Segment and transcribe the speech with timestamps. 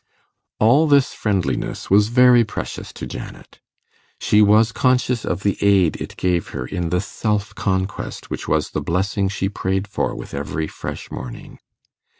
[0.59, 3.59] All this friendliness was very precious to Janet.
[4.19, 8.71] She was conscious of the aid it gave her in the self conquest which was
[8.71, 11.59] the blessing she prayed for with every fresh morning.